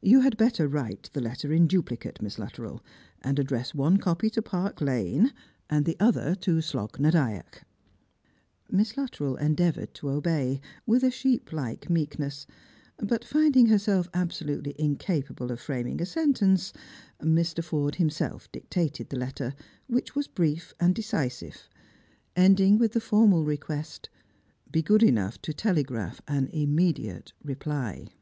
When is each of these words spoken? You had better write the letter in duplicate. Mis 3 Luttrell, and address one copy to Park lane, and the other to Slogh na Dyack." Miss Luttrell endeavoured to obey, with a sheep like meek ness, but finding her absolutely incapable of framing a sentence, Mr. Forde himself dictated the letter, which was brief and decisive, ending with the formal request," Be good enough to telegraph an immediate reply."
You 0.00 0.20
had 0.22 0.38
better 0.38 0.66
write 0.66 1.10
the 1.12 1.20
letter 1.20 1.52
in 1.52 1.66
duplicate. 1.66 2.22
Mis 2.22 2.36
3 2.36 2.42
Luttrell, 2.44 2.82
and 3.20 3.38
address 3.38 3.74
one 3.74 3.98
copy 3.98 4.30
to 4.30 4.40
Park 4.40 4.80
lane, 4.80 5.34
and 5.68 5.84
the 5.84 5.98
other 6.00 6.34
to 6.36 6.62
Slogh 6.62 6.98
na 6.98 7.10
Dyack." 7.10 7.62
Miss 8.70 8.96
Luttrell 8.96 9.36
endeavoured 9.36 9.92
to 9.92 10.08
obey, 10.08 10.62
with 10.86 11.04
a 11.04 11.10
sheep 11.10 11.52
like 11.52 11.90
meek 11.90 12.18
ness, 12.18 12.46
but 12.96 13.22
finding 13.22 13.66
her 13.66 14.02
absolutely 14.14 14.74
incapable 14.78 15.50
of 15.52 15.60
framing 15.60 16.00
a 16.00 16.06
sentence, 16.06 16.72
Mr. 17.20 17.62
Forde 17.62 17.96
himself 17.96 18.50
dictated 18.52 19.10
the 19.10 19.18
letter, 19.18 19.54
which 19.88 20.14
was 20.14 20.26
brief 20.26 20.72
and 20.80 20.94
decisive, 20.94 21.68
ending 22.34 22.78
with 22.78 22.92
the 22.92 22.98
formal 22.98 23.44
request," 23.44 24.08
Be 24.72 24.80
good 24.80 25.02
enough 25.02 25.38
to 25.42 25.52
telegraph 25.52 26.22
an 26.26 26.46
immediate 26.48 27.34
reply." 27.44 28.14